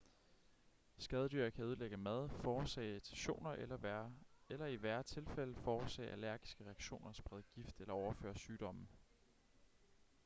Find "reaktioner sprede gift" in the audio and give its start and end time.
6.65-7.79